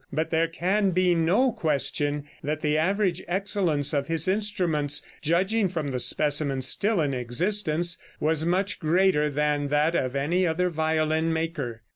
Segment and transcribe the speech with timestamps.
[0.11, 5.91] But there can be no question that the average excellence of his instruments, judging from
[5.91, 11.83] the specimens still in existence, was much greater than that of any other violin maker.